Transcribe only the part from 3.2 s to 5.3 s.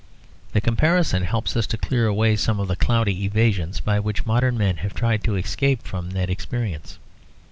evasions by which modern men have tried